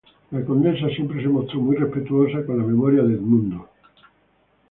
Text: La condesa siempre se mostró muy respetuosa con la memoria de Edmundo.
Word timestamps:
La 0.31 0.43
condesa 0.43 0.89
siempre 0.95 1.21
se 1.21 1.29
mostró 1.29 1.59
muy 1.59 1.75
respetuosa 1.75 2.43
con 2.43 2.57
la 2.57 2.63
memoria 2.65 3.03
de 3.03 3.13
Edmundo. 3.13 3.69